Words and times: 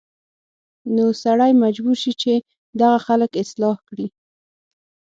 نو 0.95 1.05
سړی 1.23 1.51
مجبور 1.63 1.95
شي 2.03 2.13
چې 2.21 2.33
دغه 2.79 2.97
خلک 3.07 3.31
اصلاح 3.43 3.77
کړي 3.89 4.07